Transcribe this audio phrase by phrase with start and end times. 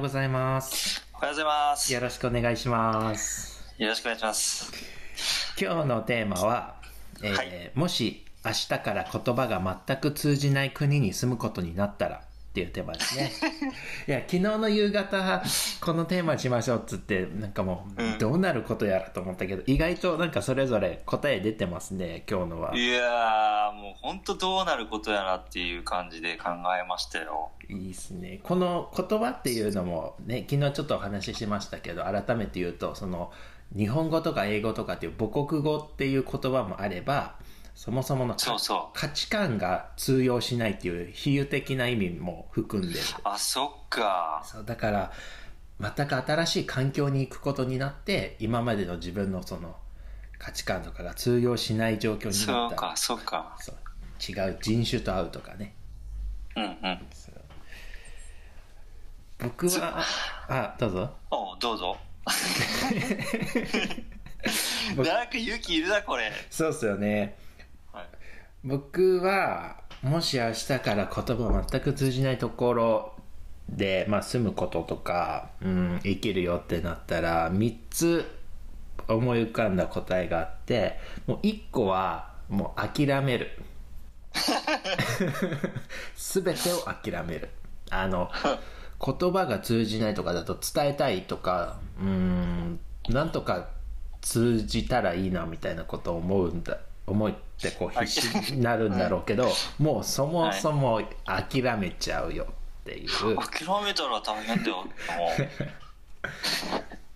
[0.00, 1.06] うございます。
[1.12, 1.92] おはようございます。
[1.92, 3.62] よよろしくお願いします。
[3.88, 4.72] ろしくお願いします。
[5.60, 6.76] 今日のテーマは、
[7.22, 13.30] えーはいもし明日から言葉が全く通じない国に住むことになったらっていうテーマですね。
[14.08, 15.40] いや、昨日の夕方、
[15.80, 22.76] このテーマにしましょうっつって、なんかもう、うんどうなることやらと思ったけど、意外となんかそれぞれ答え出てますね、今日のは。
[22.76, 27.52] いやー、もう本当どうなることやらっていう感じで考えましたよ。
[27.68, 28.40] いいですね。
[28.42, 33.30] この言葉っていうのもね、昨日ちょっとお話ししましたけど、改めて言うと、その、
[33.76, 37.36] 日本語とか英語とかっていう母国語っていう言葉もあれば、
[37.80, 38.36] そもそもの
[38.92, 43.00] 価値観が通用しないっていう比喩的な意味も含んでる。
[43.24, 44.42] あ、そっか。
[44.44, 45.12] そうだから、
[45.80, 49.76] 全く新しい環境に行くことになって、今までの自分のその
[50.38, 53.92] 価値観とかが通用しない状況になったらそうか、そうか。
[54.28, 55.74] 違う人種と会うとかね。
[56.56, 57.00] うんうん。
[59.38, 60.04] 僕は、
[60.48, 61.14] あ、どうぞ。
[61.30, 61.96] おうどうぞ。
[64.94, 66.30] 僕なんか勇気いるな、これ。
[66.50, 67.48] そうっすよね。
[68.64, 68.78] はい。
[68.78, 73.12] 僕は、もし明日から言葉が全く通じないところ
[73.68, 78.24] で、まあ住むこととか、うん、生きるよってなったら、3つ
[79.08, 83.50] 思い浮かんだ答えがあって、もう1個は、もう諦める。
[86.14, 87.48] すべてを諦める。
[87.90, 88.30] あの、
[89.04, 93.68] 言葉が通じないとかだと伝えたいとか、うん、なんとか
[94.20, 96.78] 通じたらいいなみたいなことを思うんだ、
[97.10, 102.46] 思ってこう必死になるんだろうけど、もうそもそも諦めちゃうよ
[102.82, 104.84] っていう、諦めたら大変だよ。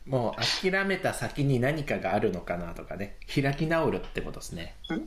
[0.06, 4.76] も もう諦めた先に何かがあるのかなとかね、開き直るってことですね。
[4.90, 5.00] う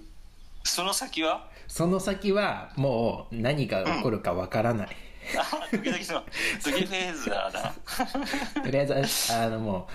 [0.64, 1.50] その先は？
[1.68, 4.90] その先はもう何が起こるかわからない。
[5.38, 6.26] あ、時々の、
[6.60, 7.74] 次フェーズだな。
[8.64, 9.88] とりあえず、あのも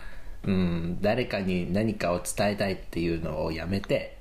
[0.45, 4.19] う、うん、誰かに何かを伝えたいっていうのをやめて、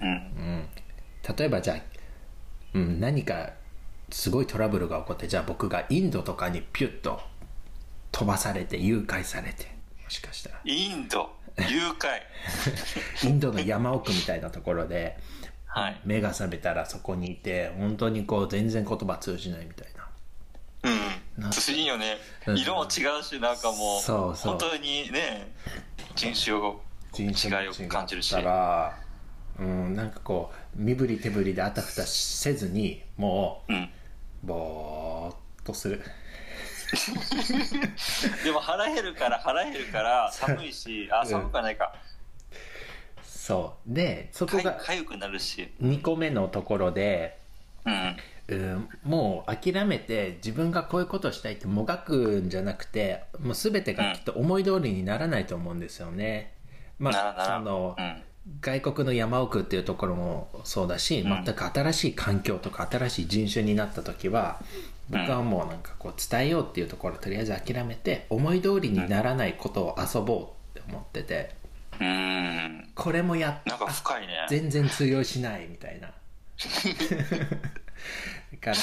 [0.00, 0.08] うん。
[0.08, 0.68] うん、
[1.36, 1.76] 例えばじゃあ、
[2.74, 3.50] うん、何か
[4.10, 7.20] すごいトラブルが起こって、じゃあ僕がインドとかにピュッと
[8.12, 9.64] 飛ばされて誘拐されて、
[10.02, 12.20] もしかしたら、インド、誘拐？
[13.28, 15.18] インドの山奥みたいなところで、
[15.66, 16.00] はい。
[16.04, 20.08] 目が覚めたらそこにいて、本当にこう全然言葉通じないみたいな。
[20.82, 21.74] うん。
[21.74, 22.16] いいよね
[22.46, 22.52] う。
[22.52, 25.52] ん色も違うし、なんかもう、そうそう本当にね、
[26.16, 28.98] 人種を、人種も違いを感じるし違ったら、
[29.58, 33.82] うん、なんかこう、身振り手振りであたふたせずに、もうん。
[33.84, 33.88] う、
[34.46, 36.02] ぼーっとする。
[38.44, 41.94] でも腹減るから、腹減るから、寒いし、あ、寒くはないか。
[43.22, 43.94] そう。
[43.94, 45.72] で、そこかがかゆくなるし。
[45.80, 47.38] 2個目のところで、
[47.84, 48.16] うん。
[48.48, 56.52] うん、もう諦めて自分がこういうことをしたいってもがくんじゃなくて、もう全てがきっと思い通りにならないと思うんですよね。
[56.98, 58.22] まあ、ならならその、うん。
[58.60, 64.60] 外国の山奥っていうところもそうだし、ん全く新しい環境とか新しい人種になった時は、
[65.10, 71.54] 僕はもうなんかこう伝えようっていうところをとりあえず諦めて、思い通りにならないことを遊ぼうって思ってて、
[72.00, 72.88] うーん。
[72.94, 74.46] これもやっなんか深いね。
[74.48, 76.08] 全然通用しないみたいな。
[76.10, 76.14] だ
[78.60, 78.76] から、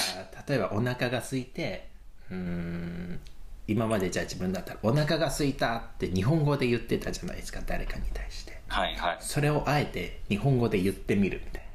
[0.48, 1.90] 例えばお腹が空いて、
[2.30, 3.20] うーん、
[3.68, 8.57] 今までじゃあ自分だったらお腹が空いたって日本語で言ってたじゃないですか、誰かに対して。
[8.68, 9.18] はいはい。
[9.20, 11.68] それをあえて日本語で言ってみるみたいな。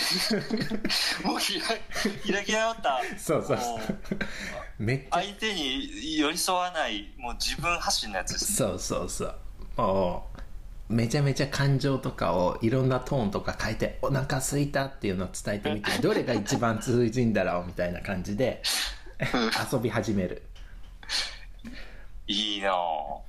[1.28, 3.00] もう開開き直った。
[3.18, 3.98] そうそうもそう。
[4.78, 8.54] めっちゃ、相手に寄り添わない、もう自分発信のやつです。
[8.54, 9.34] そうそうそう。
[9.76, 10.30] も
[10.88, 18.62] う、めちゃめちゃ感情とかをいろんなトーンとか変えて、お腹空いたっていうのを伝えてみて、どれが一番通じんだろうみたいな感じで
[19.72, 20.42] 遊び始める。
[22.26, 23.20] いいなぁ。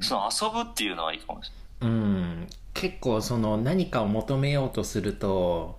[0.00, 1.50] その遊ぶっていうのはいいかもし
[1.80, 5.78] うん、結構その何かを求めようとすると、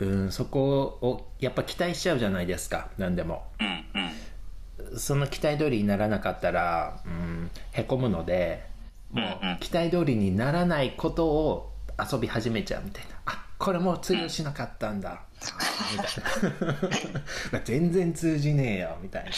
[0.00, 3.44] うん、そこをやっぱ期待しちゃうじゃないですか、何でも。
[3.60, 4.98] うんうん。
[4.98, 8.66] その期待通りにならなかったら、うん、へこむので、
[9.10, 13.10] もう期待通りにならないことを遊び始めちゃうみたいな。
[13.26, 15.22] あ、これもう通用しなかったんだ。
[15.92, 17.12] みたい
[17.52, 17.60] な。
[17.64, 19.30] 全然通じねえよ、みたいな。
[19.30, 19.36] こ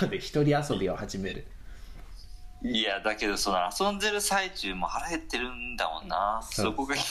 [0.00, 1.46] とで一人遊びを始める。
[2.64, 6.40] いや、だけどその遊んでる最中も腹減ってるんだもんな。
[6.42, 7.02] そこがいい。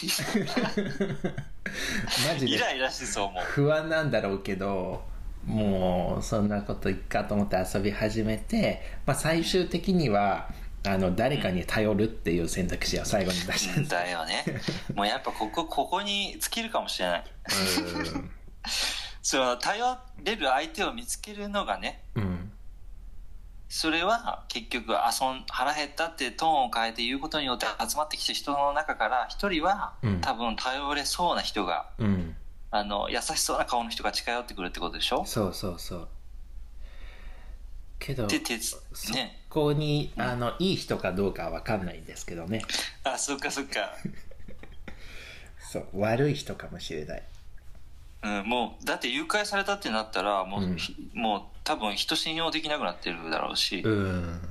[2.33, 3.43] マジでイライラしそうもう。
[3.43, 5.03] 不安なんだろうけど、
[5.45, 10.49] もうそんなこといっかと思って遊び始めて、まあ、最終的には
[10.85, 14.43] あの誰かに頼るっていう選択肢を最後に出したんだよね。
[14.95, 17.23] もうやっぱここ、ここに尽きるかもしれない。
[19.21, 22.40] その頼れる相手を見つけるのがね、うん、うん、
[23.73, 24.95] それは結局遊
[25.27, 30.19] ん腹減ったってトーンを変えて言うことによって集まってきた人の中から一人はうん。
[30.21, 32.35] 多分頼れそうな人が、うん。
[32.69, 35.23] あの優しそうな顔の人が近寄ってくるってことでしょ？
[35.25, 36.07] そうそうそう。
[37.99, 39.41] けどで鉄そね。
[39.49, 42.61] こにあのいい人かどうかは分かんないんですけどね。
[43.05, 43.91] あそっかそっか、
[45.71, 47.23] そう悪い人かもしれない
[48.23, 50.75] うん、もうだって誘拐されたってなったらもう,、うん。
[50.77, 54.27] ひもう多分人信用できなくなってるだろうし、うん。
[54.31, 54.41] なっ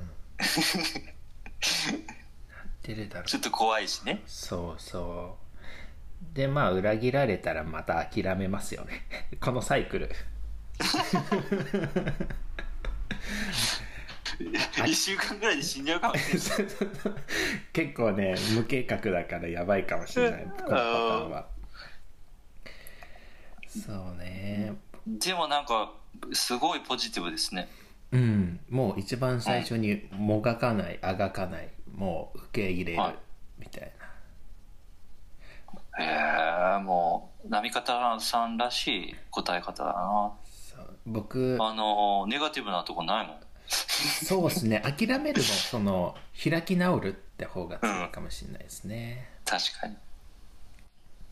[2.81, 3.25] てるだろう。
[3.25, 4.21] ちょっと怖いしね。
[4.25, 6.35] そうそう。
[6.35, 9.05] でまあ裏切られたらまた諦めますよね。
[9.39, 10.11] このサイクル。
[14.41, 16.73] 1週間ぐらいで死んじゃうかもしれない。
[17.73, 20.43] 結構ね無計画だからやばいかもしれない。
[20.43, 21.47] このパターンは
[23.79, 24.73] そうね。
[25.07, 25.91] でもなんか
[26.33, 27.69] すごいポジティブですね。
[28.11, 28.59] うん。
[28.69, 33.15] もう一番最初にもがかないあがかないもう受け入れるはい。
[33.59, 33.91] みたい
[35.99, 40.31] へえもう波方さんらしい答え方だな。
[41.05, 43.37] 僕あのネガティブなとこないもん。
[43.67, 44.81] そうですね。
[44.97, 49.29] 諦めるのその開き直るって方が強いかもしれないですね。
[49.45, 49.95] 確かに。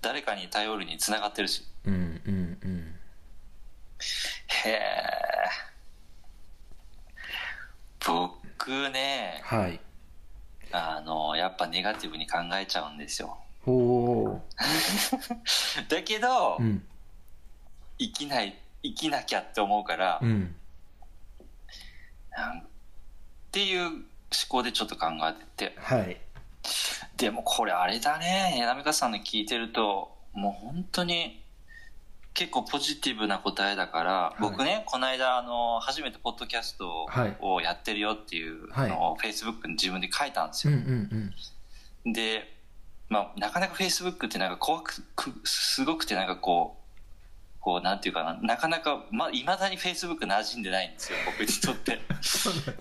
[0.01, 2.95] 誰かに頼るにつながってるしうんうんうん。
[4.65, 4.79] へえ
[8.05, 9.79] 僕ねはい。
[10.71, 13.37] あのやっぱネガティブに考えちゃうんですよ。
[13.65, 14.41] ほ
[15.89, 16.83] だけど、ううん。
[17.97, 20.55] 生きない生きなきゃって思うから、うん。
[22.31, 22.63] なんっ
[23.51, 24.03] ていう思
[24.47, 25.75] 考でちょっと考えてて。
[25.79, 26.17] はい。
[27.17, 28.51] でもこれあれだね。
[28.55, 31.41] 南川さんの聞いてるともう本当に
[32.33, 34.41] 結構ポジティブな答えだから、い。
[34.41, 37.37] 僕ねこの間あの初めてポッドキャストはい。
[37.41, 41.31] をやってるよっていうはいのをフェイスブックに自分で書いたんですよ、うんうん
[42.05, 42.13] うん。
[42.13, 42.53] で、
[43.09, 46.78] まあ、なかなかフェイスブックってなんか怖くくすごくてなんかこう
[47.61, 51.99] こうなんていうかななかなかまあ、未だにフェイスブック馴染んでないんですよ 僕にとって。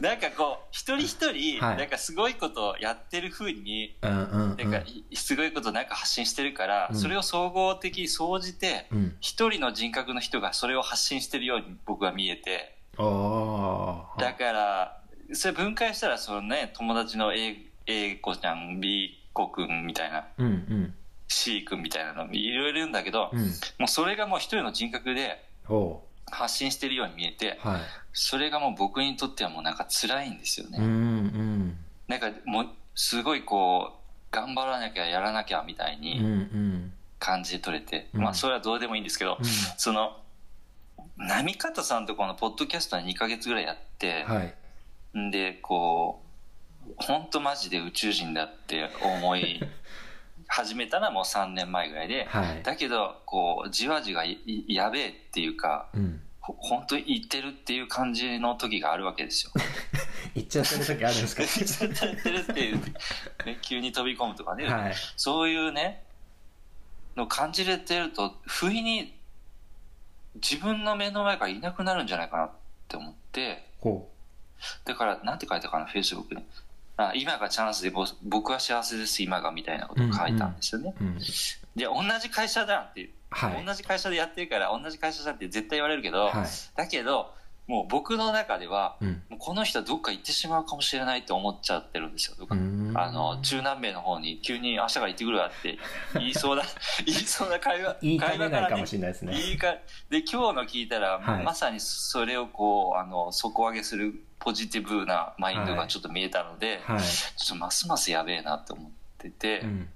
[0.01, 1.77] なんかこう一人一人はい。
[1.77, 4.57] なんかすごいことをやってる風にうんうんうん。
[4.57, 6.97] なんかいすごいことなんか発信してるから、うん。
[6.99, 9.17] それを総合的に総じてうん。
[9.21, 12.77] 一人の人格の人がそれを発信してるように僕は見えて。
[12.97, 13.05] だ
[14.35, 15.01] から
[15.33, 20.27] それ分解したらそのね友達の A, A 子ちゃん B 子くんみたいな。
[20.39, 20.95] うんうん
[21.29, 23.41] C 君みたいなのいろいろいるんだけど、うん。
[23.79, 27.81] もうそれがもう一人の人格でお発信してるように見えてーはい。
[28.13, 31.77] それがもう僕にとってはもうなんか辛いんですよね、うんうん。
[32.09, 36.93] なんかもうすごいこう頑張らなきゃやらなきゃみたいうんうにん。
[37.19, 38.23] 感じで取れて、うん。
[38.23, 39.47] まあそれはどうでもいいんですけど、うん。
[39.77, 40.17] その
[41.17, 44.55] 波方さんとこのポッドキャストは2ヶ月ぐらいやって、はい。
[45.19, 46.23] んでこ
[46.89, 49.61] う本当マジで宇宙人だって思い
[50.49, 52.63] 始めたのはもう3年前ぐらいで、はい。
[52.63, 54.25] だけどこうじわじわ
[54.67, 56.21] やべえっていうかうん。
[56.41, 59.53] ほ本当に言ってるっていう感じの時があるわけですよ。
[60.35, 61.43] 言っちゃってる時あるんですか？
[61.87, 62.85] 言ってるっていう、
[63.45, 64.95] ね、 急に飛び込むとかね、はい。
[65.17, 66.03] そういうね
[67.17, 69.15] の感じれてると不意に
[70.37, 72.51] 自分の目の前からいなくなるんじゃないかなっ
[72.89, 73.69] て思って。
[73.81, 74.09] ほ
[74.85, 76.45] だからなんて書いたかなフェイスブックに
[76.99, 81.19] あ今がチャンスでぼ僕は幸せです今がみたいなことを書いたんですよね、ううん。
[81.77, 83.65] で同じ会社だっていう、はい。
[83.65, 86.47] 同じ会社でやってるから同じ会社だって絶対言われるけど、はい。
[86.77, 87.33] だけど
[87.69, 89.23] もう僕の中ではうん。
[89.29, 92.49] もうこの人はどっか行ってしまうかもしれないって思っちゃってるんですよ。
[92.95, 95.79] あの中南米の方に急に明日から行ってくるわって
[96.19, 96.63] 言いそうな
[97.05, 99.35] 言いそうな会話言いか会話らねねないかもしれないですね。
[99.35, 99.75] 言いか
[100.09, 101.45] で今日の聞いたら、はい。
[101.45, 105.77] まさにそれをこうあの底上げするポジティブなマインドはい。
[105.77, 107.01] がちょっと見えたので、はい。
[107.03, 109.89] ちょっとますますやべえなって思ってて、うん。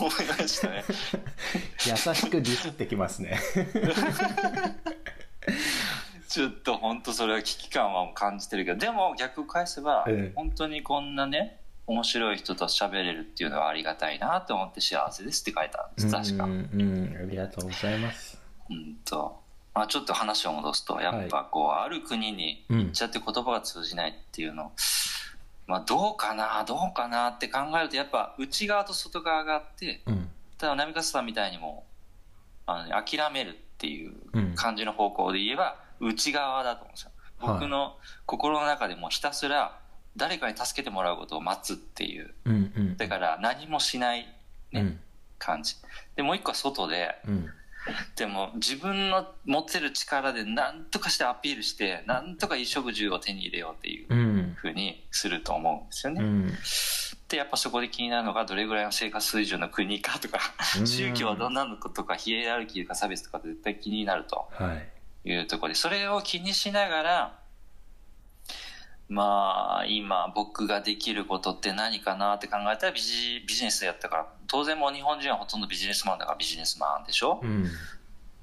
[0.00, 0.84] 思いましたね。
[1.86, 3.38] 優しくディスってきますね
[6.28, 10.32] ちょっと本当それは危機感は感じてるけどでも逆を返せば、ええ。
[10.34, 16.44] 本当にこんなね面白い人と喋れるっていうのはありがたいなと思って幸せですって書いたんです確か。
[16.44, 18.38] うんうんありがとうございます。
[18.68, 19.40] うんと、
[19.72, 24.72] まあ、ちょっと話を戻すとやっぱこう、ある国に行っちゃって言葉が通じないっていうの、
[25.68, 30.28] まあどうかなどうかなって考えるとやっぱ内側と外側があってうん。
[30.58, 31.84] ただ波笠さんみたいにも
[32.66, 34.54] あの諦めるっていううん。
[34.54, 37.10] 感じの方向で言えば内側だと思うんですよ。
[37.38, 37.54] はい。
[37.54, 39.78] 僕の心の中でもひたすら
[40.16, 42.34] 誰かに助けてもらうことを待つっていう。
[42.46, 44.26] うんうんだから何もしない
[44.72, 45.00] ね、うん。
[45.38, 45.76] 感じ。
[46.16, 47.50] でもう一個は外でうん。
[48.16, 54.54] でも自分の持ってる力で何とかしてアピールして何とか衣食住を手に入れようっていううん。
[54.56, 56.52] ふうにすると思うんですよね。
[57.28, 60.38] うんでやっぱそこで気になるのがどれぐらいの生活水準の国かとか
[60.78, 60.86] うん。
[60.86, 64.74] 宗教はどんなのかとかヒエラルキーとか差別とか絶対気になるとは
[65.24, 65.28] い。
[65.28, 67.38] いうところでそれを気にしながら
[69.08, 77.64] まあ今僕ができることって何かなって考えたらビジビジネスやったから当然もう日本人はほとんどビジネスマンだからビジネスマンでしょ、うん。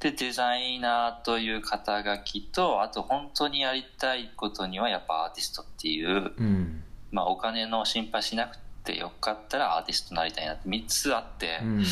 [0.01, 6.83] でデザイナーという肩書きとあと本当にやりたいことにはやっぱアーティストっていう、うん。
[7.11, 11.83] まあ、お金の心配しなくてよかったらアーティストになりたいなって3つあって、うん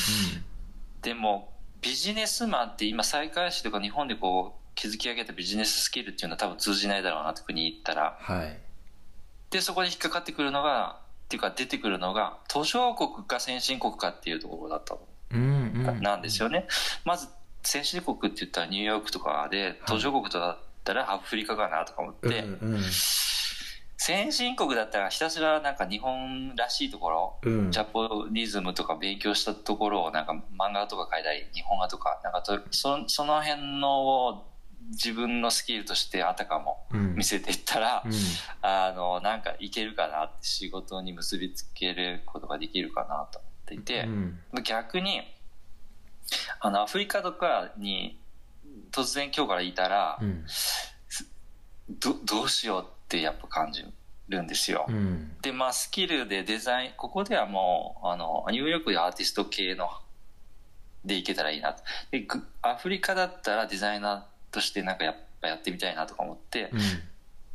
[1.02, 8.18] でもビジネスマンって今再開市とか日本でこう築き上げたビジネススキルっていうのは多分通じないだろうなって国に行ったら。
[8.20, 8.60] はい。
[9.50, 14.96] でそこで引っかかってくるのがっていうか出てくるのが途上国か先進国かっていうところだった
[15.32, 16.02] うんうん。
[16.02, 16.68] なんですよね、
[17.04, 17.28] まず
[17.64, 22.32] 先進国って言ったらニューヨークとかで途上国とだったらアフリカかなとか思って、う
[22.66, 22.82] んうん
[24.04, 27.72] 先進国だったらひたすらなんか日本らしいところうん。
[27.72, 34.48] ジャポニズムとか勉強したところをなんか漫画とか描いたり日本画とかなんかとそその辺のを
[34.90, 37.14] 自分のスキルとしてあたかもうん。
[37.14, 38.12] 見せていったら、うん。
[38.64, 44.40] あのなんかいけるかなって仕事に結びつけることができるかなと思っていて、うん。
[44.64, 45.22] 逆に
[46.60, 48.18] あのアフリカとかに
[48.92, 50.44] 突然今日からいたら、うん。
[52.00, 53.84] どどうしようってやっぱ感じ
[54.30, 54.86] るんですよ。
[54.88, 55.32] うん。
[55.42, 59.90] でまあスキルでデザインここではもうあのニューヨークでアーティスト系の
[61.04, 61.84] でいけたらいいなと。
[62.12, 66.80] でぐアフリカだったらデザイナーとしてなんかやっぱやってみたいなとか思って、うん。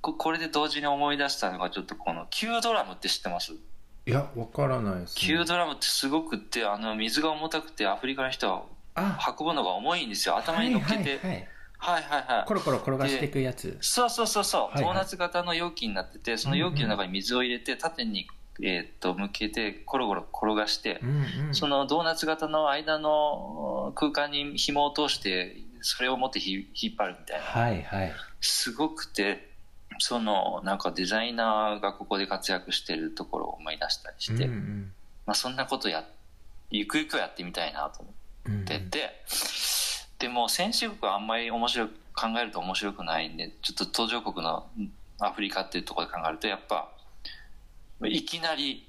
[0.03, 3.53] ここれで同時に思い出したのがちょっとこの Q ドラムって知ってます？
[3.53, 5.23] いやわからないですね。
[5.23, 9.35] Q ドラムってすごくってあの水が重たくてアフリカの人はあ。
[9.39, 10.37] 運ぶのが重いんですよ。
[10.37, 11.49] 頭に乗っけて、はいはいはい
[11.79, 12.45] はいはいはい。
[12.47, 13.77] コロコロ転がしていくやつ。
[13.81, 14.85] そうそうそうそう、はいはい。
[14.85, 18.27] ドーナツ型の容器になっててその容器の中に水を入れて縦に、
[18.63, 21.55] えーっと向けてコロコロ転がして、うんうん。
[21.55, 27.45] そのドーナツ型の間の空間に紐を通してそれを持ってひ引っ張るみたいな。
[27.45, 28.13] はいはい。
[28.41, 29.49] すごくて
[29.99, 34.93] そのなんかデザイナーがここで活躍してるところを思い出したりして、うんうん。
[35.27, 36.05] まあ、そんなことや
[36.71, 38.13] ゆくゆくはやってみたいなと思
[38.47, 39.23] うんってて、
[40.19, 44.67] でも先進国はあんまり面白く考えると面白くないんでちょっと途上国の
[45.19, 46.91] アフリカっていうところで考えるとやっぱ
[48.05, 48.87] いきなり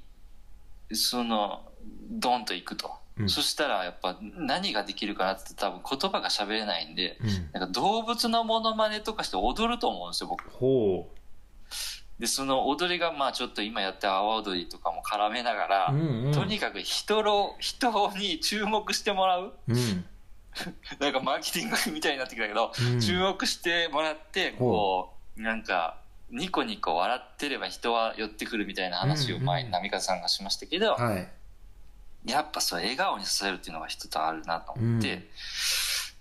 [0.91, 1.61] その
[2.09, 3.29] ドンと行くと、うん。
[3.29, 7.27] そしたらやっぱ何ができるかなって多分言葉が喋れないんでうん。
[7.59, 10.49] なんか動物のモノマネとかして踊ると思うんですよ僕。
[10.49, 11.09] ほ
[12.19, 16.31] でその踊りがまあちょっと今やった阿波踊りとかも絡めながら、ううんうん。
[16.33, 19.53] とにかく人の人に注目してもらう。
[19.67, 20.05] うん
[20.99, 22.99] なんかマーケティングみたいになってきたけど、うん。
[22.99, 25.99] 注目してもらってこうなんか
[26.29, 31.29] ニコニコ笑ってれば人は寄ってくるみたいな話を前に波風さんがしましたけど、はい。
[32.25, 35.23] やっぱそれ笑顔にさせるっていうのが一つあるなと思って、うん。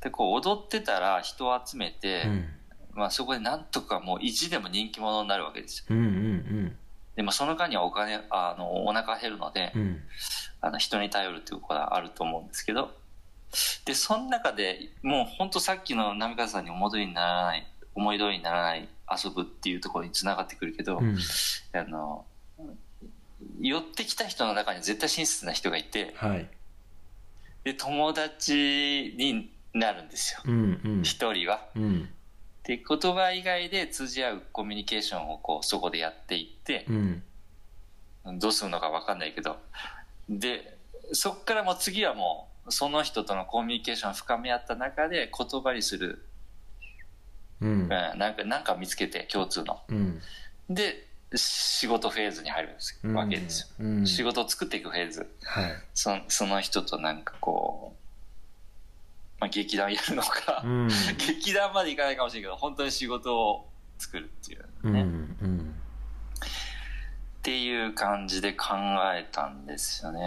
[0.01, 2.49] でこう踊ってたら人を集めて、うん。
[2.95, 5.85] まあ、そこでなんとかもう意地でも人気者になるわけですよ。
[5.91, 6.77] うんうん
[7.17, 10.03] でもその間にはお金あのお腹減るので、うんうん。
[10.61, 12.91] あの人に頼るっていうことはあると思うんですけど
[13.85, 21.19] でその中でもう本当さっきの波風さんに思い通りにならない思い通りにならない遊ぶっていうところにつながってくるけど、うん。
[21.73, 22.25] あの
[23.61, 26.49] 寄ってきた人の中に絶対親切な人がいてはい。
[27.65, 30.41] で友達になるんですよ。
[30.45, 31.03] うんうん。
[31.03, 31.61] 一人は。
[31.75, 32.09] うん。
[32.65, 37.23] で言葉以外で通じ合うコミュニケーションをこうそこでやっていってう、ん。
[38.39, 39.57] どうするのか分かんないけど
[40.29, 40.77] で
[41.13, 46.27] そっからもう次はもうその人とのコミュニケーションを深め合った中で言葉にする、
[47.61, 47.69] うん。
[47.69, 49.81] うん、なんかなんか見つけて共通の。
[49.89, 50.21] うん。
[50.69, 53.15] で仕事フェーズに入るんですうん。
[53.15, 54.07] わけですよ、うん。
[54.07, 55.29] 仕事を作っていくフェーズ。
[55.43, 55.73] はい。
[55.95, 60.89] そその人となんかこう、まあ、劇団やるのか、うん。
[61.19, 63.69] 劇団までいかないかもしれないけど本当に仕事を
[63.99, 64.93] 作るっていううん。
[64.93, 65.05] ね、う
[65.47, 65.75] ん。
[66.41, 68.75] っていう感じで考
[69.15, 70.21] えたんですよね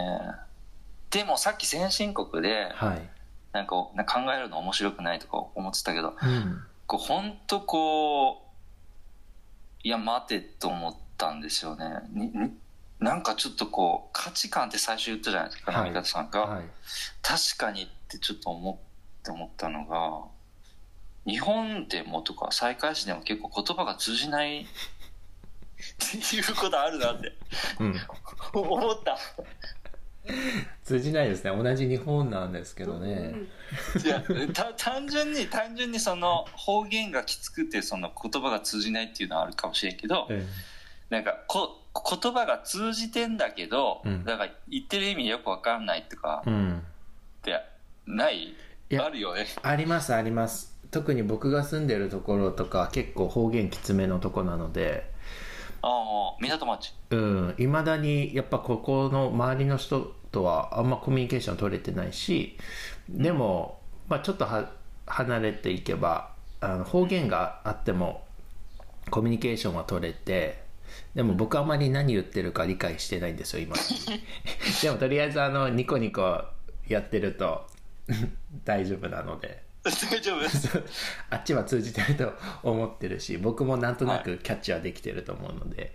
[1.10, 3.10] でもさっき先進国ではい。
[3.52, 3.92] なんか考
[4.32, 6.62] えるの面白くないとか思ってたけどうん。
[6.86, 8.50] こう本当こう
[9.82, 11.86] いや待てと思ったんですよね。
[13.00, 15.90] なんかちょっとこう価値観って最初言ったじゃないですかはい。
[15.90, 16.64] 浪方さんが、はい。
[17.22, 20.22] 確かにってちょっと思って思ったのが
[21.26, 24.66] 日本でもとか再開市でも結構言葉が通じないっ
[26.30, 27.32] ていうことあるなって
[27.80, 28.00] うん。
[28.52, 29.18] 思った
[30.84, 31.50] 通じないですね。
[31.50, 33.34] 同じ日本なんですけどね、
[34.04, 34.22] いや
[34.52, 40.46] た単純に単純にその方言がきつくてその言葉が通じないっていうのはあるかもしれんけど、え
[41.08, 44.24] なんかこ言葉が通じてんだけど、うん。
[44.24, 46.50] だから言ってる意味よくわかんないとかっ
[47.42, 47.60] て
[48.06, 48.54] ない？
[48.90, 49.46] いやあるよね。
[49.62, 50.78] ありますあります。
[50.90, 55.08] 特に僕が住んでるところとか結構方言きつめのとこなので
[55.82, 56.94] ああ港町。
[57.10, 57.54] うん。
[57.58, 62.56] いまだにやっぱここの周りの人とはあんまコミュニケーション取れてないし
[63.08, 64.70] でも、まあ、ちょっとは
[65.06, 68.24] 離れていけばあの方言があっても
[69.10, 70.62] コミュニケーションは取れて
[71.14, 73.76] でも僕あまり何言ってるか理解してないんですよ今。
[74.82, 76.44] でもとりあえずあのニコニコ
[76.88, 77.66] やってると
[78.64, 79.62] 大丈夫なので
[80.10, 80.40] 大丈夫
[81.30, 82.32] あっちは通じてると
[82.62, 85.92] 思ってるし僕もなんとなくキャッチはできてると思うので、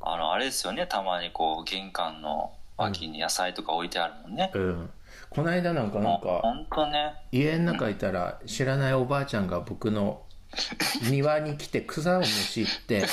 [0.00, 0.86] あのあれですよね。
[0.86, 4.90] たまにこう玄関の脇に野菜とか置いてあるもんね、うん、
[5.30, 7.14] この間なんかなんか本当ね。
[7.32, 10.22] 家の中いたら知らないおばあちゃんが僕の
[11.10, 13.04] 庭に来て草をむしって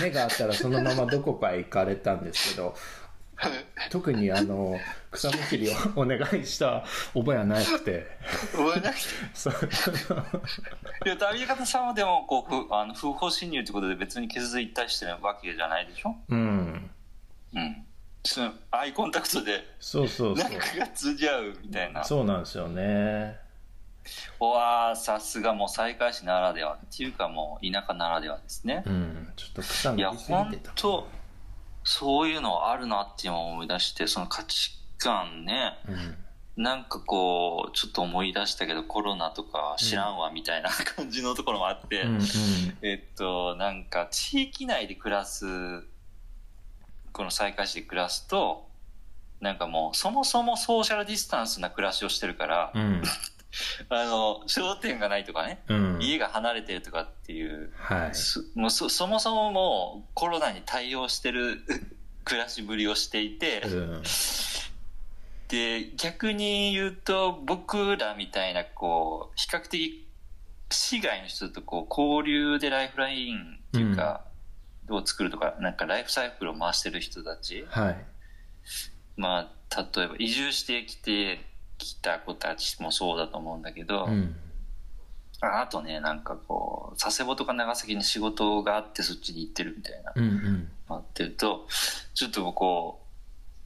[0.00, 2.74] 目があったらそのままどこかへ行かれたんですけど
[3.90, 4.78] 特にあの
[5.10, 6.84] 草むしりをお願いした
[7.14, 8.06] 覚えはなくて。
[8.52, 9.00] 覚えなくて。
[9.34, 9.54] そう。
[11.04, 16.14] いや旅方さんはでもこうふあの不法侵入ってことで別に傷ついたりしてるわけじゃないでしょ？
[16.28, 16.90] うん。
[17.54, 17.86] うん。
[18.24, 20.48] そのアイコンタクトでそうそうそう。
[20.48, 22.04] 何かが通じ合うみたいな。
[22.04, 23.36] そうなんですよね。
[24.40, 29.32] うわーさすがもう西海市ならではっていうかもう田舎ならではですね、うん。
[29.36, 30.72] ちょっと草いやむしすぎ本てた。
[30.74, 31.06] 当
[31.84, 35.78] そういうのあるなって今思い出してその価値観ね。
[35.88, 36.16] うん。
[36.54, 42.22] なんかこうちょっと思い出したけどコロナとか知らんわみたいな 感じのところもあって、うんうん。
[42.82, 45.82] えっとなんか地域内で暮らす
[47.12, 48.68] この西海市で暮らすと
[49.40, 53.02] なんかもうそもそもソーシャルディスタンスな暮らしをしてるから、うん
[53.88, 55.98] あの商店がないとかね、うん。
[56.00, 57.70] 家が離れてるとかっていう。
[57.76, 58.14] はい。
[58.14, 61.60] そもうそそもそももうコロナに対応してる
[62.24, 64.02] 暮らしぶりをしていて、うん。
[65.48, 70.08] で逆に言うと僕らみたいなこう比較的
[70.70, 74.24] 市外の人とこう交流でライフラインっていうか、
[74.88, 77.66] を作るとかなんかライフサイクルを回してる人たち。
[77.68, 78.04] はい。
[79.16, 81.51] まあ例えば移住してきて
[81.86, 84.36] きた子たちもそうだと思うんだけど、うん。
[85.40, 90.68] ああとねなんかこう佐世保とか長崎に仕事があってそっちに行ってるみたいなうんうん。
[90.88, 91.66] なってると
[92.14, 93.00] ちょっとこ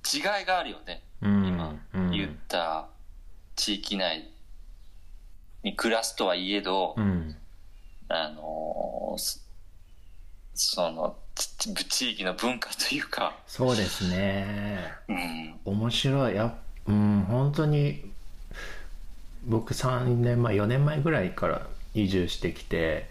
[0.03, 2.11] う違いがあるよねうん今うん。
[2.13, 2.87] 言った
[3.57, 4.31] 地域内
[5.63, 7.37] に暮らすとはいえど、うん。
[8.09, 9.41] あのーそ
[10.59, 14.91] そのち地域の文化というか、そうですね。
[15.07, 16.35] うん、面白い。
[16.35, 16.57] や
[16.89, 18.11] うん本当に
[19.45, 23.09] 僕3年前4年前ぐらいから移住してきて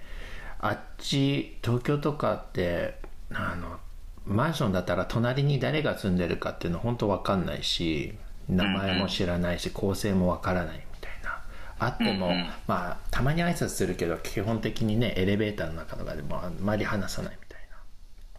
[0.59, 2.95] あっち東京とかって
[3.31, 3.79] あの
[4.25, 8.13] マンションだったら隣に誰が住んでるかっていうの本当わかんないし
[8.49, 11.41] 名前も知らないし構成もわからないみたいな。
[11.77, 12.31] あっても、
[12.67, 17.44] まあたまに挨拶するけど基本的にねエレベーターの中とかでもあんまり話さないみたいな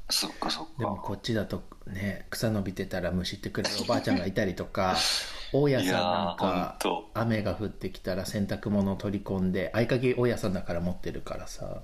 [0.09, 0.71] そっかそっか。
[0.79, 4.97] でもこっちだとね草伸びてたらむしってくれるおばあちゃんがいたりとか
[5.53, 6.79] 大家さんなんか
[7.15, 11.83] 雨が降ってきたら洗濯物を取り込んで合鍵大家さんだから持ってるからさ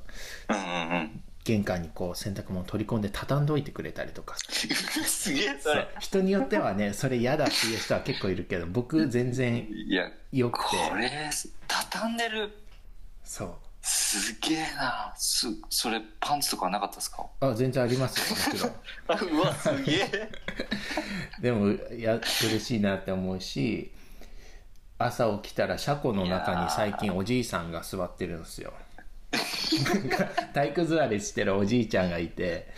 [0.48, 1.22] うんうんうん。
[1.44, 5.88] 玄関にこう洗濯物取り込んで畳んどいてくれたりとかすげえそれ。
[5.98, 11.10] 人によってはねそれ嫌だっていう人は結構いるけど僕全然いや、よくてこれ、
[11.66, 12.52] 畳んでる。
[13.24, 15.12] そうすげえな。
[15.16, 17.26] す、それパンツとかはなかったですか？
[17.40, 18.72] あ全然ありますよもちろん。
[19.08, 20.30] あ うわ、すげえ。
[21.42, 21.68] でも
[21.98, 23.92] や嬉しいなって思うし
[24.98, 28.72] 朝起きたら車庫の中に最近おじいさんが座ってるんですよ。
[30.54, 32.72] 体育座りしてるおじいちゃんがいて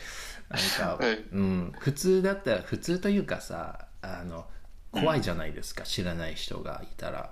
[0.48, 1.16] なんか、はい。
[1.32, 4.46] うん、普通だったら普通というかさあの
[4.90, 7.30] 怖いじゃないですか、知らない人がいたら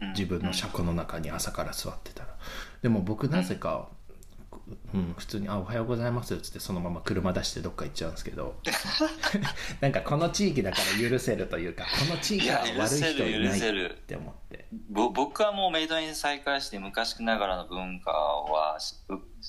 [0.00, 2.36] 自分の車庫の中に朝から座ってたら。
[2.82, 3.88] でも僕なぜか、
[4.92, 8.56] うん、普通に「あおはようございます」っつってそのまま車出してどっか行っちゃうんですけど。
[9.80, 18.96] なんかこの地域だから許せるというかこの地域は悪い人いないせる許せるって思ってぼ僕はもうメイドイン再開して昔ながらの文化はし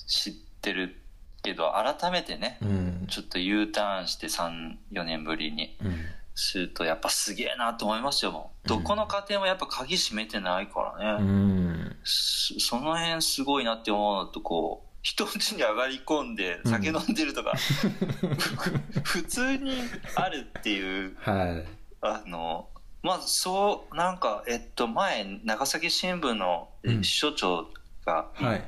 [0.06, 0.96] 知ってる
[1.42, 3.06] けど改めてね、うん。
[3.08, 5.96] ちょっと U ターンして34年ぶりにうん
[6.36, 11.96] するとやっぱすげえなと思いますよどこの家庭もやっぱ鍵閉めてないからね、うん。
[12.04, 17.52] そその辺すごいなって思うのとこう人ん家に上がり込んで酒飲んでるとか、
[19.04, 19.72] 普通に
[20.16, 21.16] あるっていう。
[21.20, 21.64] はい。
[22.02, 22.68] あの
[23.02, 27.04] まずそうなんかえっと前長崎新聞のえうん。
[27.04, 27.68] 支所長
[28.04, 28.64] がはい。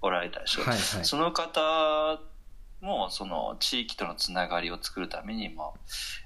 [0.00, 1.04] おられたでしょ、はいはい。
[1.04, 2.18] その方
[2.80, 5.74] もその地域とのつながりを作るためにも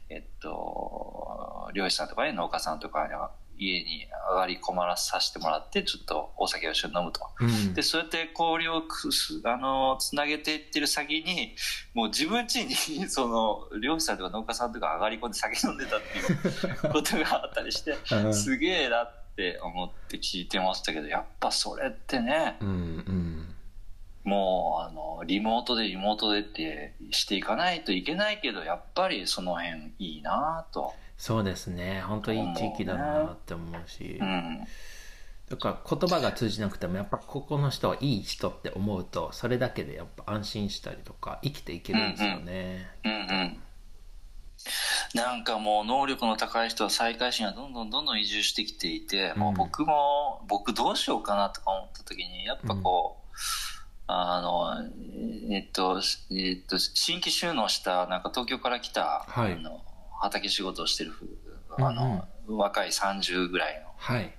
[0.09, 7.21] えっと漁師さんとかね農家さんとかには家に上がり込まらさせてもらってちょっとお酒を一緒に飲むと。
[7.41, 7.75] うん。
[7.75, 11.55] でそうやって交流をくすあのつなげていってる先に
[11.95, 12.75] もう自分家に
[13.09, 18.35] その漁師さんとか農家さんとか上がり込んで酒飲んでたっていうことがあったりしてうん。
[18.35, 23.44] すげえなって思って聞いてましたけどやっぱそれってねうんうん
[24.25, 30.95] もうあのリモートでリモートでってしていかないといけないけどやっぱりその辺いいなと。
[31.17, 32.03] そうですね。
[32.07, 34.19] 本当いい地域だなって思うし。
[34.21, 34.67] うん。
[35.49, 42.89] だから言葉が通じなくてもやっぱここの人はいい人って思うとそれだけでやっぱ安心したりとか生きていけるんですよね。
[43.05, 43.61] うんうん
[45.15, 53.37] なんかもう能力の高い人は再開心がどんどんどんどん移住してきていて、もう僕も僕どうしようかなとか思った時にやっぱこう、
[54.07, 54.75] あの
[55.51, 59.53] えっと、えっと、新規収納したなんか東京から来た、はい。
[59.53, 59.81] あの
[60.21, 61.13] 畑仕事をしてる
[61.79, 64.35] あの、若い30ぐらいのはい。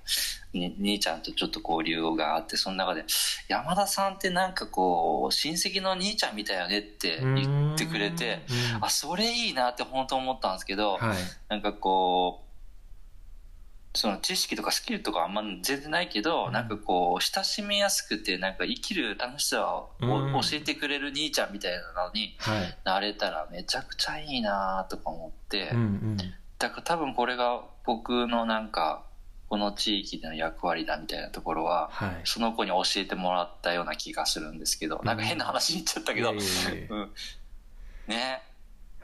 [0.52, 3.04] に兄ちゃんとちょっと交流があってその中で
[3.48, 8.44] 山田さんってなんかこう親戚の兄ちゃんみたいよねって言ってくれて
[8.76, 8.84] うん。
[8.84, 11.16] あそれいいなって本当思ったんですけど、はい。
[11.48, 12.45] なんかこう
[13.96, 16.52] その知識とかスキルとかあんま全然ないけど、うん。
[16.52, 20.32] なんかこう親しみやすくてなんか生きる楽しさをうん。
[20.34, 22.78] 教えてくれる兄ちゃんみたいなのにはい。
[22.84, 26.16] なれたらめちゃくちゃいいなとか思って、うんうん。
[26.58, 29.02] だから多分これが僕のなんか
[29.48, 32.20] この地域での役割だみたいなところははい。
[32.24, 36.40] その子に教えてもらったような気がするんですけどなんか変な話に言っちゃったけど、ね。
[38.08, 38.40] や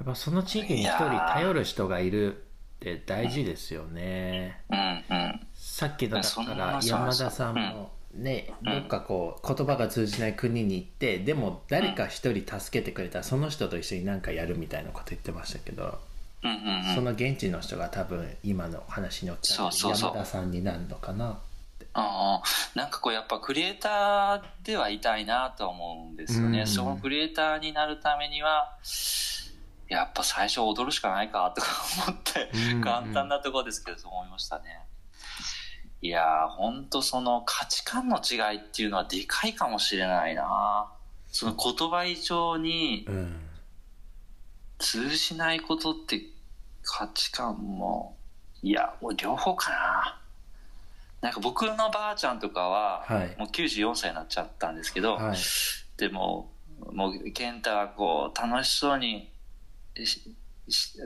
[0.02, 2.44] っぱその地域に一人頼る人がいる
[2.82, 4.60] って大事ですよね。
[4.70, 5.40] うんうん。
[5.54, 8.72] さっきのだから山田さんもね、うん。
[8.72, 15.98] どっかこう言葉が通じない国に行ってでも誰か一人助けてくれたらその人と一緒に何かやるみたいなこと言ってましたけど、
[16.42, 16.94] うんうんうん。
[16.94, 20.10] その現地の人が多分今の話によってそうそうそう。
[20.10, 21.38] 山田さんになるのかな
[21.94, 22.42] ああ
[22.74, 26.66] なんかこうやっぱクリエイターではいたいなと思うんですよね、うん。
[26.66, 28.76] そのクリエイターになるためには
[29.92, 31.68] やっぱ最初踊るしかないかとか
[32.06, 34.86] 思って、うん簡単なところですけどそう思いましたね。
[36.00, 40.90] いやーほんとその価値観の違いっていうのはでかいかもしれないな。
[41.30, 43.38] その言葉以上にうん。
[44.78, 46.20] 通じないことって
[46.82, 48.16] 価値観も
[48.64, 50.18] いやもう両方かな。
[51.20, 53.36] なんか僕のばあちゃんとかは、はい。
[53.38, 55.36] もう94歳になっちゃったんですけど、はい。
[55.96, 56.50] でも
[56.92, 59.31] もう健太がこう楽しそうに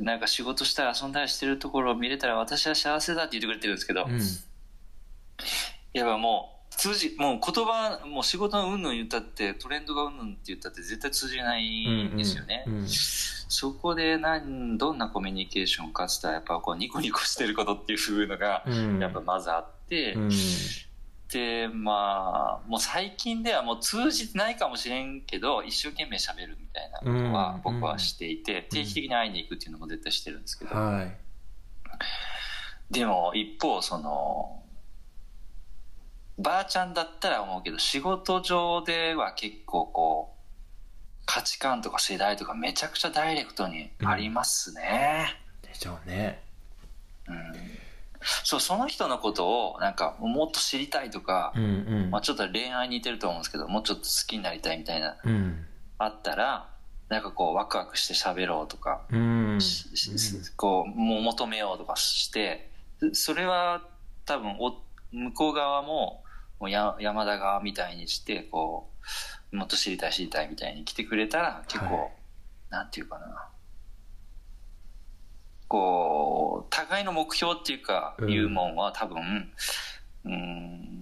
[0.02, 4.20] なんか仕事したり遊んだりしてるところを見れたら私は幸せだって言ってくれてるんですけど、うん。
[4.20, 12.86] いやもう通じもう言葉もう仕事のうんぬん言ったってトレンドがうんぬんって言ったって絶対通じないんですよね、うんうん
[13.48, 18.98] そこで何どんなコミュニケーションかつったらやっぱこうニコニコしてることっていうのがうん。
[18.98, 20.28] やっぱまずあって、うん。
[20.30, 20.34] で
[21.72, 31.16] まあもう最近ではもう通じてないかもしれんけど一生懸命喋るみたいなことはうん僕はしていて、定期的に会いに行くっていうのも絶対してるんですけど、はい。
[32.90, 34.62] でも一方その
[36.38, 45.34] ばあちゃんだったら思うけど仕事上では結構こう価値観とか世代とかめちゃくちゃダイレクトにありますね。
[45.62, 46.40] でしょうね。
[47.28, 47.85] うん
[48.44, 52.10] そうその人のことをなんかもっと知りたいとか、うんうん。
[52.10, 55.64] まあ、ちょっと恋愛に似てると思うんですけどもうちょっと好きになりたいみたいなうん。
[55.98, 56.68] あったら
[57.08, 59.58] なんかこうワクワクして喋ろうとか、うん。
[60.56, 62.70] こうもう求めようとかして
[63.12, 63.82] それは
[64.24, 64.74] 多分お
[65.12, 66.22] 向こう側も
[66.58, 68.90] もうや山田側みたいにしてこ
[69.52, 72.10] うもっと知りたい知りたいみたいに来てくれたら結構、はい。
[72.70, 73.48] なんていうかな
[75.68, 79.52] こう互いの目標っていうか、うんいうもんは多分
[80.24, 80.96] うん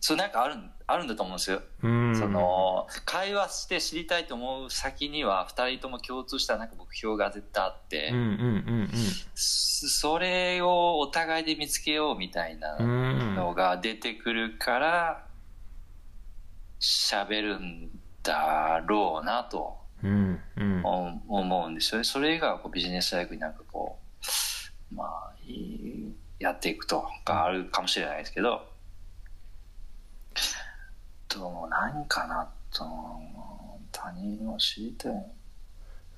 [0.00, 1.62] そうなんかあるあるんだと思うんですよ。
[1.82, 2.16] うん。
[2.16, 8.26] その会話して知りたいと思う先には2人とも共通したなんか目標が絶対あって、うんうんう
[8.84, 8.90] ん
[9.34, 15.24] そそれをお互いで見つけようみたいなのが出てくるから
[16.80, 17.90] 喋るん
[18.22, 20.84] だろうなとうんうん。
[20.84, 22.04] 思思うんですよね。
[22.04, 23.98] それがこうビジネスライクになんかこ
[24.92, 25.32] うまあ
[26.38, 28.66] やっていくとかあるかもしれないですけど。
[31.28, 32.84] どうも何かなと
[33.90, 35.12] 他人を知りたい？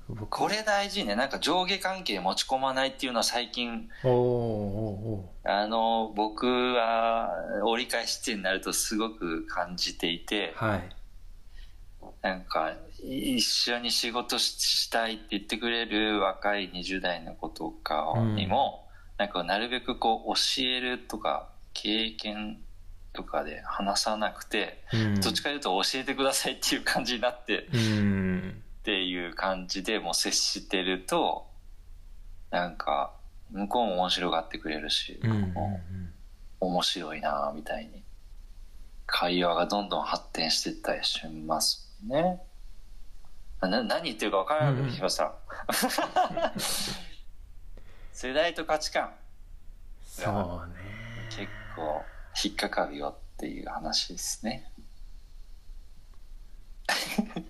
[0.09, 0.27] 僕。
[0.27, 1.15] これ大事ね。
[1.15, 7.29] なんか上下関係持ち込まないっていうのは最近おーおあの僕は
[7.63, 10.53] 折り返し地点になるとすごく感じていて。
[10.55, 10.89] はい
[12.21, 18.87] なんか一緒に仕事ししたいって言ってくれる若い20代の子とかにも、
[19.17, 19.29] なん。
[19.29, 22.59] かなるべくこう教えるとか経験
[23.13, 25.21] とかで話さなくて、うん。
[25.21, 28.63] どっちかというと教えてくださいっていう感じになってうん。
[28.79, 31.47] っていう感じでもう接してると
[32.51, 33.13] なんか
[33.51, 35.53] 向こうも面白がってくれるし、うんうん
[36.61, 38.05] 面白いなみたいに。
[39.05, 42.41] 会話がどんどん発展していったりしますね。
[43.61, 45.33] な何言ってるか分からなくなってきました、
[48.11, 49.13] 世代と価値観。
[50.05, 50.75] そうね。
[51.29, 52.03] 結構
[52.43, 54.71] 引っかかるよっていう話ですね。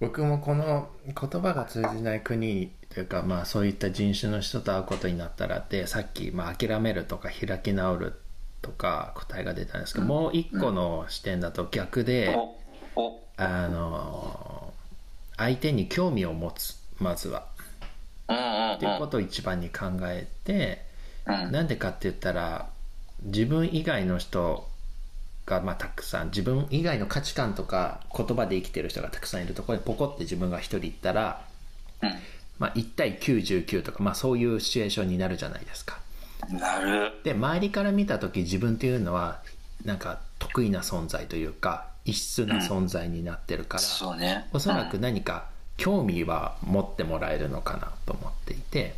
[0.00, 8.20] 僕もこの言葉が通じない国というかまあそういった人種の人と会うことになったらってさっき、まあ、諦めるとか開き直る
[8.62, 12.61] とか答えが出たんですけど、もう一個の視点だと逆で、おお
[13.36, 14.72] あの
[15.36, 17.46] 相手に興味を持つまずは。
[18.28, 20.82] うんうんっていうことを一番に考えて、
[21.26, 21.44] うん。
[21.44, 22.68] うんなんでかって言ったら
[23.22, 24.66] 自分以外の人
[25.46, 31.44] がまあたくさん自分以外の価値観とか言葉で生きてる人がたくさんいるところにポコって自分が一人行ったら、
[32.58, 35.98] まあ、1対99とか、まあ、そういうシチュエーションになるじゃないですか。
[36.50, 37.12] うんなる。
[37.22, 39.40] で周りから見た時自分っていうのは
[39.84, 44.48] なんか得意な存在というか異質な存在になってるから、そうね。
[44.52, 48.94] おそらく何か興味は持ってもらえるのかなと思っていて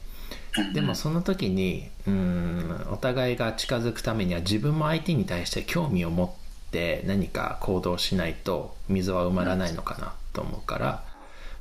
[0.73, 11.05] でもその時にうんお互いが近づくためには自分も相手に対して興味を持って何か行動しないと溝は埋まらないのかなと思うから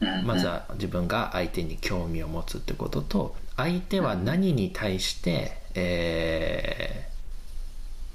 [0.01, 7.12] うんまずは自分が相手に興味を持つってことと相手は何に対して、えー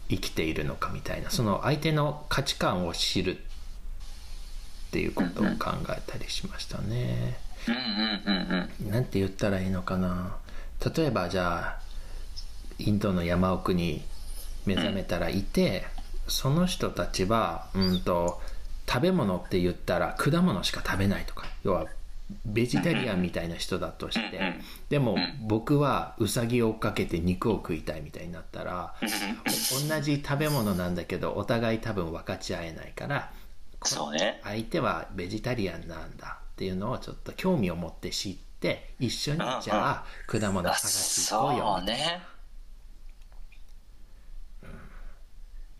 [0.08, 7.38] 生きているのかみたいなその相手の価値観を知るっていうことを考えたりしましたね。
[8.88, 10.36] なんて言ったらいいのかな。
[10.96, 11.82] 例えばじゃあ
[12.78, 14.02] インドの山奥に
[14.64, 15.84] 目覚めたらいて、
[16.26, 18.40] その人たちはうんと
[18.88, 21.46] 食べ物って言ったら果物しか食べないとか。
[21.64, 21.86] 要は
[22.44, 24.54] ベジタリアンみたいな人だとして、
[24.88, 28.94] でも僕はウサギを追っかけて肉を食いたいみたいになったら、
[29.88, 33.32] 同じ食べ物なんだけどお互い多分分かち合えないから
[33.82, 34.40] そうね。
[34.44, 42.20] 相手はベジタリアンなんだっていうのをちょっと興味を持って知って一緒にじゃあ果物あ探し行こうそようね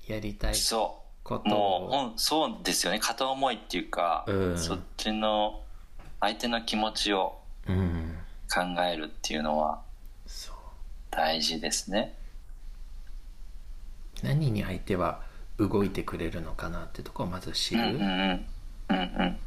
[0.06, 1.08] やりたいそう。
[1.22, 2.98] こともうをほんそうですよね。
[3.00, 4.58] 片思いっていうか、うん。
[4.58, 5.60] そっちの
[6.20, 8.14] 相手の気持ちをうん
[8.52, 9.82] 考えるっていうのは
[11.10, 12.14] 大事ですね。
[14.22, 15.20] 何に相手は
[15.58, 18.46] 動いてくれるのかなってとこをまず知る、うんうんうん
[18.88, 19.38] うんうん。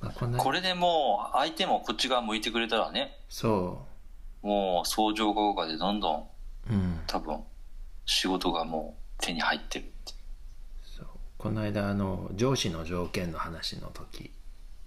[0.00, 3.86] まあ、こんなこれでもう相手もこっち側向いてくれたらねそ
[4.42, 6.20] もう相乗効果でどんどん
[6.70, 7.00] ううん。
[7.06, 7.40] 多分
[8.06, 10.12] 仕事がもう手に入ってるって
[11.42, 14.30] この間あの上司の条件の話の時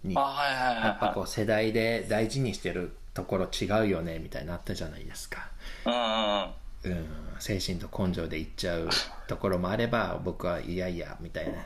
[0.06, 5.50] にやっぱこはう世代で大事にしてるところ違うよねみたいになったじゃないですか。
[5.86, 6.02] いうんうん
[6.84, 6.92] うん。
[6.92, 7.08] うん、
[7.40, 8.90] 精神と根性でいっちゃう
[9.28, 11.52] ところもあれば僕はいやいやみたいな。
[11.52, 11.66] うん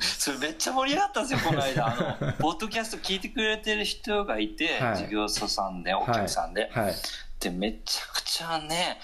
[0.00, 1.86] それめっちゃ盛り上がったんですよこの間。
[1.88, 4.96] あの ポッドキャスト聞いてくれてる人がいて、はい。
[4.96, 6.94] 事業者さんでお客さんで、はい。
[7.40, 9.00] でめちゃくちゃね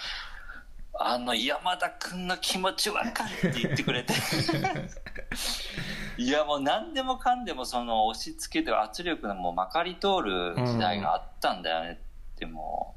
[1.01, 4.15] あの山田君の気持ちわかるって言ってくれて。
[6.17, 11.99] いやもう何でもかんでもその押し付けて圧力のもうまかり通る時代があったんだよね、
[12.39, 12.95] でも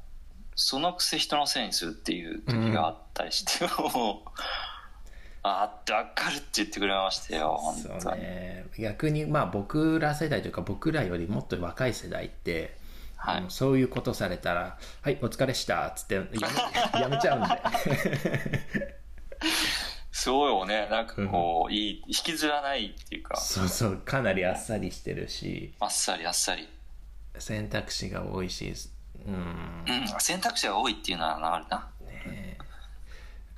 [0.54, 4.30] そのくせ人のせいにするっていう時があったりして、もう
[5.42, 8.66] ああってわかるって言ってくれましたよ本当に、ね。
[8.78, 12.77] 逆にまあ僕ら世代というか僕らよりもっと若い世代って、
[13.18, 13.44] はい。
[13.48, 16.22] そういうことされたら「はいお疲れした」っつってや
[16.94, 18.98] めやめちゃうんで。
[20.10, 20.88] そうよね。
[20.90, 23.36] なんかこう、いい引きずらないっていうか。
[23.36, 25.72] そうそうかなりあっさりしてるし。
[25.78, 26.68] あっさりあっさり。
[27.38, 28.74] 選択肢が多いし
[29.24, 29.34] うん。
[29.34, 31.88] うん選択肢が多いっていうのはあるな。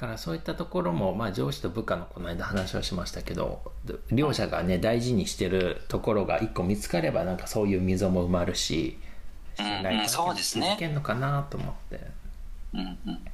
[0.01, 3.71] だからそういったところも、まあ、上司と部下のこの間話をしましたけど
[4.11, 9.10] 両者がね大事にしてるところが一個見つかればなんかそういう溝も埋まるしうん
[9.63, 10.67] 信頼関係そうですね。
[10.71, 12.01] 築けんのかなと思って、
[12.75, 13.25] うんうん。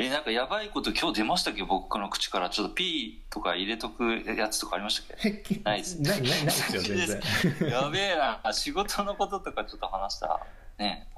[0.00, 1.64] えなんかやばいこと今日出ましたっけ？
[1.64, 5.60] 僕の口からちょっと P とか入れとくやつとかありましたっけ？
[5.64, 6.00] ないです。
[6.00, 7.20] ないないないですよ全然。
[7.70, 8.52] やべえな。
[8.52, 10.40] 仕事のこととかちょっと話した。
[10.78, 11.08] ね。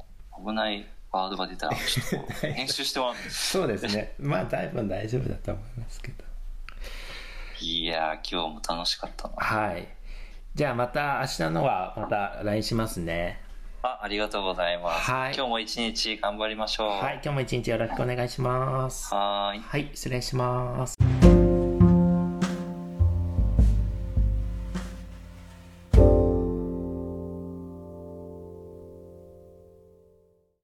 [0.42, 1.68] 危ないワードが出た。
[1.68, 4.14] ら ちょっと編集してもらってそうですね。
[4.18, 6.24] まあ多分大丈夫だと思いますけど。
[7.60, 9.34] いやー今日も楽しかったな。
[9.36, 9.86] はい
[10.54, 13.40] じゃあまた明日のはまた LINE しますね。
[13.82, 15.34] あありがとうございます、はい。
[15.34, 16.90] 今日も一日頑張りましょう。
[16.90, 19.14] はい今日も一日よろしくお願いします。
[19.14, 19.60] はーい。
[19.60, 20.98] はい失礼します